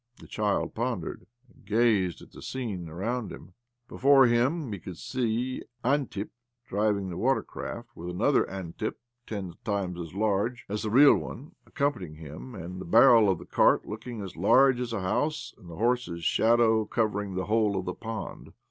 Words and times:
The 0.19 0.25
child 0.25 0.73
pondered, 0.73 1.27
and 1.47 1.63
gazed 1.63 2.23
at 2.23 2.31
the 2.31 2.41
scene 2.41 2.89
around 2.89 3.31
him. 3.31 3.53
Before 3.87 4.25
him 4.25 4.71
he 4.73 4.79
could 4.79 4.97
see 4.97 5.61
Antip 5.85 6.31
driving 6.65 7.11
the 7.11 7.17
watercart, 7.17 7.85
with 7.93 8.09
another 8.09 8.49
Antip, 8.49 8.97
ten 9.27 9.53
times 9.63 9.99
as 9.99 10.15
large 10.15 10.65
as 10.67 10.81
the 10.81 10.89
real 10.89 11.13
one, 11.17 11.53
accompanying 11.67 12.15
him, 12.15 12.55
and 12.55 12.81
the 12.81 12.85
barrel 12.85 13.29
of 13.29 13.37
the 13.37 13.45
cart 13.45 13.85
looking 13.85 14.23
as 14.23 14.35
large 14.35 14.79
as 14.79 14.91
a 14.91 15.01
house, 15.01 15.53
and 15.55 15.69
the 15.69 15.75
horse's 15.75 16.23
shadow 16.23 16.83
covering 16.85 17.35
the 17.35 17.45
whole 17.45 17.77
of 17.77 17.85
the 17.85 17.93
pond. 17.93 18.53